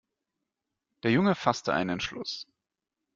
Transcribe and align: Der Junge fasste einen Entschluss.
Der 1.03 1.11
Junge 1.11 1.35
fasste 1.35 1.73
einen 1.75 1.91
Entschluss. 1.91 2.47